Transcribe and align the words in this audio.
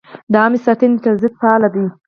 د 0.31 0.33
عامه 0.41 0.59
ساتنې 0.65 0.97
تصدۍ 1.03 1.29
فعال 1.39 1.61
ده؟ 1.73 1.83